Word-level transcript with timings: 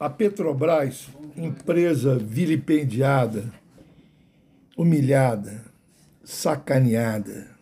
A 0.00 0.08
Petrobras, 0.08 1.10
empresa 1.36 2.16
vilipendiada, 2.16 3.52
humilhada, 4.74 5.62
sacaneada, 6.24 7.54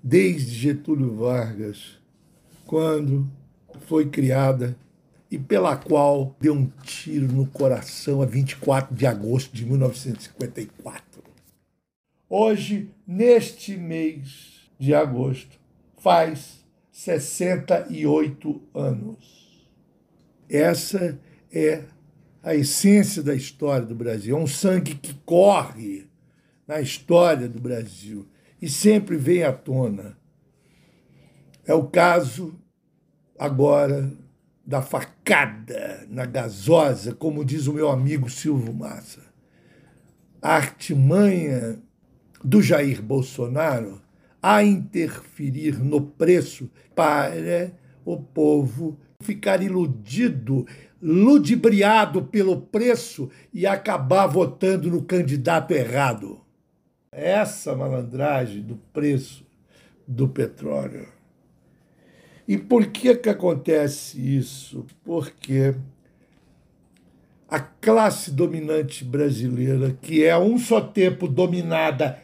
desde 0.00 0.54
Getúlio 0.54 1.16
Vargas, 1.16 1.98
quando 2.64 3.28
foi 3.88 4.08
criada 4.08 4.76
e 5.28 5.36
pela 5.36 5.76
qual 5.76 6.36
deu 6.40 6.54
um 6.54 6.70
tiro 6.84 7.26
no 7.26 7.44
coração 7.44 8.22
a 8.22 8.24
24 8.24 8.94
de 8.94 9.04
agosto 9.04 9.52
de 9.52 9.66
1954. 9.66 11.24
Hoje, 12.30 12.88
neste 13.04 13.76
mês 13.76 14.70
de 14.78 14.94
agosto, 14.94 15.58
faz 15.96 16.64
68 16.92 18.62
anos. 18.72 19.66
Essa 20.48 21.18
é 21.52 21.84
a 22.42 22.54
essência 22.54 23.22
da 23.22 23.34
história 23.34 23.86
do 23.86 23.94
Brasil. 23.94 24.36
É 24.36 24.40
um 24.40 24.46
sangue 24.46 24.94
que 24.94 25.14
corre 25.24 26.08
na 26.66 26.80
história 26.80 27.48
do 27.48 27.60
Brasil 27.60 28.28
e 28.60 28.68
sempre 28.68 29.16
vem 29.16 29.42
à 29.42 29.52
tona. 29.52 30.16
É 31.66 31.74
o 31.74 31.84
caso 31.84 32.54
agora 33.38 34.10
da 34.66 34.82
facada 34.82 36.06
na 36.10 36.26
gasosa, 36.26 37.14
como 37.14 37.44
diz 37.44 37.66
o 37.66 37.72
meu 37.72 37.88
amigo 37.88 38.28
Silvio 38.28 38.72
Massa. 38.74 39.22
A 40.42 40.54
artimanha 40.54 41.82
do 42.44 42.62
Jair 42.62 43.02
Bolsonaro 43.02 44.00
a 44.42 44.62
interferir 44.62 45.78
no 45.78 46.00
preço 46.00 46.70
para 46.94 47.72
o 48.04 48.16
povo 48.16 48.98
ficar 49.20 49.60
iludido 49.62 50.64
ludibriado 51.02 52.22
pelo 52.22 52.60
preço 52.60 53.28
e 53.52 53.66
acabar 53.66 54.26
votando 54.26 54.90
no 54.90 55.02
candidato 55.02 55.72
errado. 55.72 56.40
Essa 57.10 57.74
malandragem 57.74 58.62
do 58.62 58.76
preço 58.92 59.44
do 60.06 60.28
petróleo. 60.28 61.08
E 62.46 62.56
por 62.56 62.86
que, 62.86 63.14
que 63.16 63.28
acontece 63.28 64.18
isso? 64.36 64.86
Porque 65.04 65.74
a 67.48 67.58
classe 67.58 68.30
dominante 68.30 69.04
brasileira, 69.04 69.96
que 70.00 70.24
é 70.24 70.38
um 70.38 70.58
só 70.58 70.80
tempo 70.80 71.26
dominada 71.26 72.20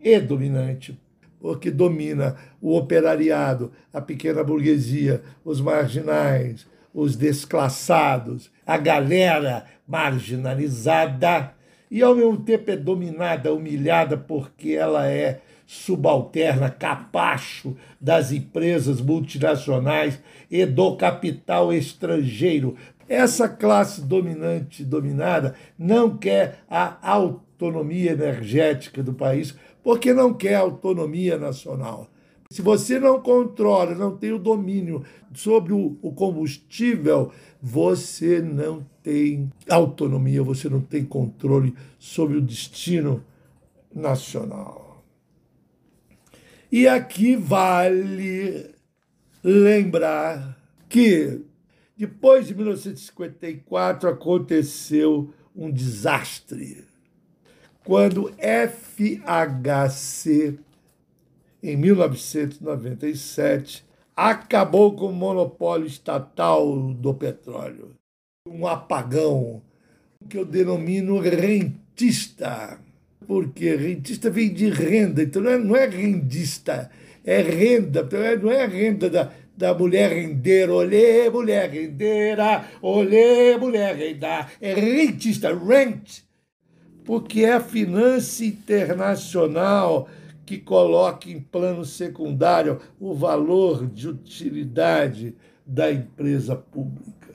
e 0.00 0.18
dominante, 0.20 0.98
porque 1.42 1.72
domina 1.72 2.36
o 2.60 2.76
operariado, 2.76 3.72
a 3.92 4.00
pequena 4.00 4.44
burguesia, 4.44 5.22
os 5.44 5.60
marginais, 5.60 6.64
os 6.94 7.16
desclassados, 7.16 8.48
a 8.64 8.78
galera 8.78 9.64
marginalizada, 9.86 11.52
e 11.90 12.00
ao 12.00 12.14
mesmo 12.14 12.36
tempo 12.38 12.70
é 12.70 12.76
dominada, 12.76 13.52
humilhada, 13.52 14.16
porque 14.16 14.70
ela 14.70 15.08
é 15.08 15.40
subalterna, 15.66 16.70
capacho 16.70 17.76
das 18.00 18.30
empresas 18.30 19.00
multinacionais 19.00 20.20
e 20.48 20.64
do 20.64 20.96
capital 20.96 21.72
estrangeiro. 21.72 22.76
Essa 23.08 23.48
classe 23.48 24.00
dominante, 24.00 24.84
dominada, 24.84 25.54
não 25.76 26.16
quer 26.16 26.60
a 26.70 26.96
autonomia 27.02 28.12
energética 28.12 29.02
do 29.02 29.12
país, 29.12 29.54
porque 29.82 30.12
não 30.12 30.32
quer 30.32 30.54
autonomia 30.54 31.36
nacional. 31.36 32.08
Se 32.50 32.60
você 32.60 32.98
não 32.98 33.20
controla, 33.20 33.94
não 33.94 34.14
tem 34.14 34.30
o 34.30 34.38
domínio 34.38 35.02
sobre 35.32 35.72
o, 35.72 35.96
combustível, 36.14 37.32
você 37.62 38.42
não 38.42 38.86
tem 39.02 39.50
autonomia, 39.68 40.42
você 40.42 40.68
não 40.68 40.82
tem 40.82 41.02
controle 41.02 41.74
sobre 41.98 42.36
o 42.36 42.42
destino 42.42 43.24
nacional. 43.94 45.02
E 46.70 46.86
aqui 46.86 47.36
vale 47.36 48.74
lembrar 49.42 50.58
que 50.88 51.40
depois 51.96 52.48
de 52.48 52.54
1954 52.54 54.10
aconteceu 54.10 55.32
um 55.56 55.70
desastre. 55.70 56.84
Quando 57.84 58.32
FHC 58.38 60.58
em 61.62 61.76
1997, 61.76 63.84
acabou 64.16 64.96
com 64.96 65.06
o 65.06 65.12
monopólio 65.12 65.86
estatal 65.86 66.92
do 66.92 67.14
petróleo. 67.14 67.94
Um 68.48 68.66
apagão 68.66 69.62
que 70.28 70.38
eu 70.38 70.44
denomino 70.44 71.20
rentista, 71.20 72.80
porque 73.26 73.76
rentista 73.76 74.28
vem 74.28 74.52
de 74.52 74.68
renda, 74.68 75.22
então 75.22 75.40
não 75.40 75.50
é, 75.50 75.58
não 75.58 75.76
é 75.76 75.86
rendista, 75.86 76.90
é 77.24 77.40
renda, 77.40 78.00
então 78.00 78.20
é, 78.20 78.36
não 78.36 78.50
é 78.50 78.66
renda 78.66 79.08
da, 79.08 79.30
da 79.56 79.72
mulher 79.72 80.10
rendeira, 80.10 80.72
olê, 80.72 81.30
mulher 81.30 81.70
rendeira, 81.70 82.64
olê, 82.80 83.56
mulher 83.56 83.94
renda, 83.94 84.48
é 84.60 84.74
rentista, 84.74 85.54
rent, 85.54 86.22
porque 87.04 87.42
é 87.42 87.54
a 87.54 87.60
finança 87.60 88.44
internacional 88.44 90.08
que 90.44 90.58
coloque 90.58 91.32
em 91.32 91.40
plano 91.40 91.84
secundário 91.84 92.80
o 93.00 93.14
valor 93.14 93.86
de 93.86 94.08
utilidade 94.08 95.34
da 95.66 95.92
empresa 95.92 96.56
pública, 96.56 97.34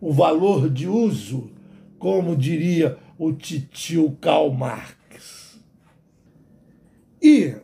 o 0.00 0.12
valor 0.12 0.70
de 0.70 0.88
uso, 0.88 1.50
como 1.98 2.36
diria 2.36 2.98
o 3.18 3.32
titio 3.32 4.16
Karl 4.20 4.50
Marx. 4.52 5.60
E 7.22 7.56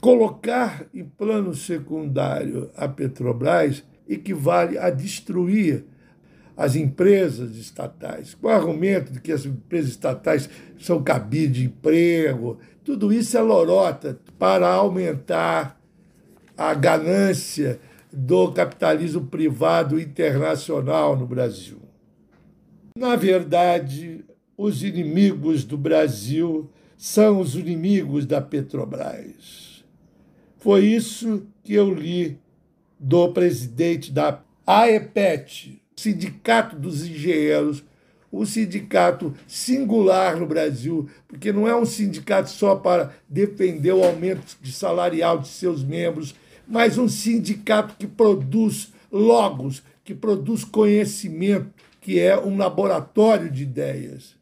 colocar 0.00 0.86
em 0.94 1.04
plano 1.04 1.54
secundário 1.54 2.70
a 2.76 2.88
Petrobras 2.88 3.84
equivale 4.08 4.78
a 4.78 4.90
destruir 4.90 5.84
as 6.56 6.74
empresas 6.74 7.56
estatais, 7.56 8.34
com 8.34 8.46
o 8.46 8.50
argumento 8.50 9.12
de 9.12 9.20
que 9.20 9.30
as 9.30 9.44
empresas 9.44 9.90
estatais 9.90 10.48
são 10.78 11.02
cabide 11.02 11.60
de 11.60 11.66
emprego, 11.66 12.58
tudo 12.82 13.12
isso 13.12 13.36
é 13.36 13.40
lorota 13.40 14.18
para 14.38 14.68
aumentar 14.68 15.78
a 16.56 16.72
ganância 16.72 17.78
do 18.10 18.50
capitalismo 18.52 19.26
privado 19.26 20.00
internacional 20.00 21.16
no 21.16 21.26
Brasil. 21.26 21.78
Na 22.96 23.14
verdade, 23.14 24.24
os 24.56 24.82
inimigos 24.82 25.64
do 25.64 25.76
Brasil 25.76 26.70
são 26.96 27.40
os 27.40 27.54
inimigos 27.54 28.24
da 28.24 28.40
Petrobras. 28.40 29.84
Foi 30.56 30.86
isso 30.86 31.46
que 31.62 31.74
eu 31.74 31.92
li 31.92 32.40
do 32.98 33.30
presidente 33.32 34.10
da 34.10 34.42
AEPET, 34.66 35.82
Sindicato 35.96 36.76
dos 36.76 37.02
Engenheiros 37.02 37.82
um 38.32 38.44
sindicato 38.44 39.34
singular 39.46 40.38
no 40.38 40.46
Brasil, 40.46 41.08
porque 41.26 41.52
não 41.52 41.66
é 41.66 41.74
um 41.74 41.86
sindicato 41.86 42.50
só 42.50 42.74
para 42.74 43.14
defender 43.28 43.92
o 43.92 44.04
aumento 44.04 44.56
de 44.60 44.72
salarial 44.72 45.38
de 45.38 45.48
seus 45.48 45.82
membros, 45.82 46.34
mas 46.66 46.98
um 46.98 47.08
sindicato 47.08 47.94
que 47.98 48.06
produz 48.06 48.92
logos, 49.10 49.82
que 50.04 50.14
produz 50.14 50.64
conhecimento, 50.64 51.70
que 52.00 52.18
é 52.18 52.38
um 52.38 52.56
laboratório 52.56 53.50
de 53.50 53.62
ideias. 53.62 54.34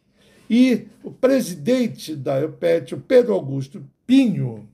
E 0.49 0.87
o 1.03 1.11
presidente 1.11 2.15
da 2.15 2.41
EUPET, 2.41 2.95
o 2.95 3.01
Pedro 3.01 3.33
Augusto 3.33 3.83
Pinho, 4.07 4.69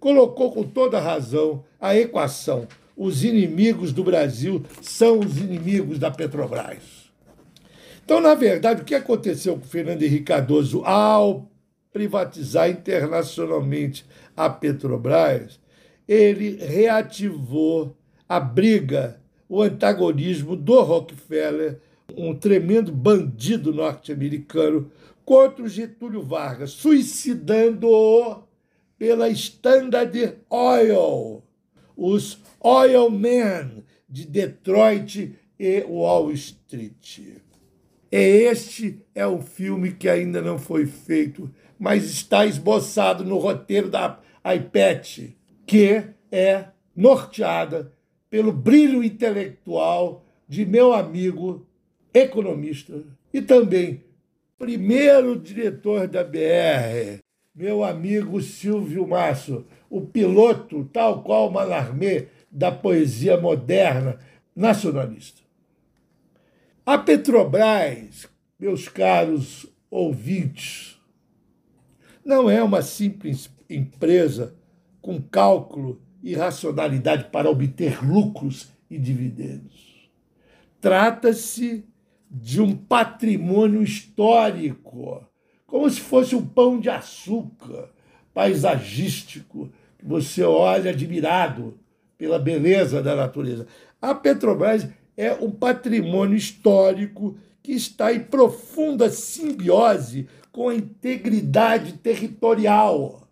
colocou 0.00 0.52
com 0.52 0.64
toda 0.64 1.00
razão 1.00 1.64
a 1.80 1.96
equação: 1.96 2.66
os 2.96 3.24
inimigos 3.24 3.92
do 3.92 4.04
Brasil 4.04 4.62
são 4.80 5.20
os 5.20 5.38
inimigos 5.38 5.98
da 5.98 6.10
Petrobras. 6.10 7.04
Então, 8.04 8.20
na 8.20 8.34
verdade, 8.34 8.82
o 8.82 8.84
que 8.84 8.94
aconteceu 8.94 9.56
com 9.56 9.64
Fernando 9.64 10.02
Henrique 10.02 10.24
Cardoso 10.24 10.82
ao 10.84 11.48
privatizar 11.92 12.68
internacionalmente 12.68 14.04
a 14.36 14.50
Petrobras, 14.50 15.60
ele 16.08 16.56
reativou 16.56 17.96
a 18.28 18.40
briga, 18.40 19.20
o 19.48 19.62
antagonismo 19.62 20.56
do 20.56 20.80
Rockefeller, 20.82 21.78
um 22.16 22.34
tremendo 22.34 22.90
bandido 22.90 23.72
norte-americano, 23.72 24.90
contra 25.24 25.62
o 25.62 25.68
Getúlio 25.68 26.20
Vargas, 26.20 26.72
suicidando-o 26.72 28.42
pela 28.98 29.28
Standard 29.28 30.36
Oil, 30.50 31.43
os 31.96 32.38
Oil 32.60 33.10
Men 33.10 33.84
de 34.08 34.26
Detroit 34.26 35.34
e 35.58 35.80
Wall 35.82 36.32
Street. 36.32 37.20
Este 38.10 39.00
é 39.14 39.26
o 39.26 39.40
filme 39.40 39.92
que 39.92 40.08
ainda 40.08 40.40
não 40.40 40.58
foi 40.58 40.86
feito, 40.86 41.50
mas 41.78 42.04
está 42.04 42.46
esboçado 42.46 43.24
no 43.24 43.38
roteiro 43.38 43.90
da 43.90 44.20
iPad, 44.44 45.30
que 45.66 46.04
é 46.30 46.68
norteada 46.94 47.92
pelo 48.30 48.52
brilho 48.52 49.02
intelectual 49.02 50.24
de 50.48 50.64
meu 50.64 50.92
amigo 50.92 51.66
economista 52.12 53.02
e 53.32 53.42
também 53.42 54.04
primeiro 54.56 55.38
diretor 55.38 56.06
da 56.06 56.22
BR, 56.22 57.18
meu 57.54 57.82
amigo 57.82 58.40
Silvio 58.40 59.06
Masso, 59.06 59.64
o 59.94 60.00
piloto, 60.00 60.86
tal 60.92 61.22
qual 61.22 61.52
Mallarmé, 61.52 62.26
da 62.50 62.72
poesia 62.72 63.40
moderna 63.40 64.18
nacionalista. 64.54 65.40
A 66.84 66.98
Petrobras, 66.98 68.28
meus 68.58 68.88
caros 68.88 69.66
ouvintes, 69.88 70.98
não 72.24 72.50
é 72.50 72.60
uma 72.60 72.82
simples 72.82 73.48
empresa 73.70 74.56
com 75.00 75.22
cálculo 75.22 76.02
e 76.24 76.34
racionalidade 76.34 77.30
para 77.30 77.48
obter 77.48 78.04
lucros 78.04 78.72
e 78.90 78.98
dividendos. 78.98 80.10
Trata-se 80.80 81.84
de 82.28 82.60
um 82.60 82.74
patrimônio 82.74 83.80
histórico, 83.80 85.24
como 85.64 85.88
se 85.88 86.00
fosse 86.00 86.34
um 86.34 86.44
pão 86.44 86.80
de 86.80 86.90
açúcar 86.90 87.94
paisagístico, 88.34 89.70
você 90.04 90.42
olha 90.42 90.90
admirado 90.90 91.78
pela 92.18 92.38
beleza 92.38 93.02
da 93.02 93.16
natureza. 93.16 93.66
A 94.02 94.14
Petrobras 94.14 94.86
é 95.16 95.32
um 95.32 95.50
patrimônio 95.50 96.36
histórico 96.36 97.38
que 97.62 97.72
está 97.72 98.12
em 98.12 98.20
profunda 98.20 99.08
simbiose 99.08 100.28
com 100.52 100.68
a 100.68 100.74
integridade 100.74 101.94
territorial. 101.94 103.26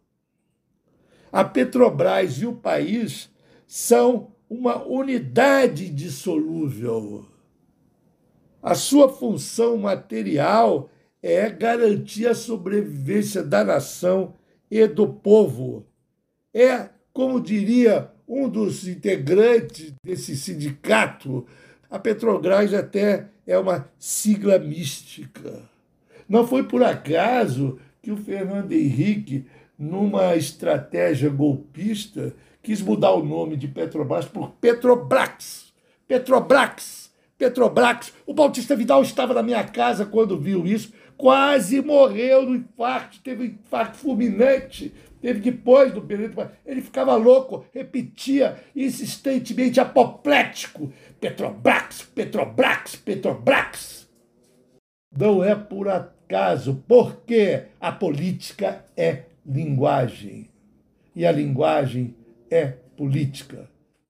A 1.30 1.44
Petrobras 1.44 2.38
e 2.38 2.46
o 2.46 2.54
país 2.54 3.30
são 3.66 4.32
uma 4.48 4.82
unidade 4.82 5.90
dissolúvel. 5.90 7.26
A 8.62 8.74
sua 8.74 9.10
função 9.10 9.76
material 9.76 10.88
é 11.22 11.50
garantir 11.50 12.26
a 12.26 12.34
sobrevivência 12.34 13.42
da 13.42 13.62
nação 13.62 14.34
e 14.70 14.86
do 14.86 15.06
povo. 15.06 15.86
É, 16.54 16.88
como 17.12 17.40
diria 17.40 18.10
um 18.26 18.48
dos 18.48 18.86
integrantes 18.86 19.92
desse 20.04 20.36
sindicato, 20.36 21.46
a 21.90 21.98
Petrobras 21.98 22.72
até 22.72 23.28
é 23.46 23.58
uma 23.58 23.88
sigla 23.98 24.58
mística. 24.58 25.62
Não 26.28 26.46
foi 26.46 26.62
por 26.62 26.82
acaso 26.82 27.78
que 28.00 28.10
o 28.10 28.16
Fernando 28.16 28.72
Henrique, 28.72 29.46
numa 29.78 30.34
estratégia 30.36 31.28
golpista, 31.28 32.34
quis 32.62 32.80
mudar 32.80 33.12
o 33.12 33.24
nome 33.24 33.56
de 33.56 33.68
Petrobras 33.68 34.24
por 34.24 34.52
Petrobras. 34.52 35.72
Petrobras. 36.06 37.10
Petrobras. 37.36 38.12
O 38.26 38.32
Bautista 38.32 38.76
Vidal 38.76 39.02
estava 39.02 39.34
na 39.34 39.42
minha 39.42 39.64
casa 39.64 40.06
quando 40.06 40.38
viu 40.38 40.66
isso, 40.66 40.92
quase 41.16 41.80
morreu 41.80 42.42
no 42.42 42.56
infarto, 42.56 43.20
teve 43.22 43.42
um 43.42 43.46
infarto 43.46 43.96
fulminante, 43.96 44.92
teve 45.22 45.40
depois 45.40 45.92
do 45.94 46.00
Benedito, 46.00 46.50
ele 46.66 46.82
ficava 46.82 47.14
louco, 47.14 47.64
repetia 47.72 48.58
insistentemente, 48.74 49.80
apoplético, 49.80 50.92
Petrobras, 51.20 52.02
Petrobras, 52.02 52.96
Petrobras. 52.96 54.10
Não 55.16 55.44
é 55.44 55.54
por 55.54 55.88
acaso, 55.88 56.82
porque 56.88 57.66
a 57.80 57.92
política 57.92 58.84
é 58.96 59.24
linguagem. 59.46 60.50
E 61.14 61.24
a 61.24 61.30
linguagem 61.30 62.16
é 62.50 62.66
política. 62.96 63.71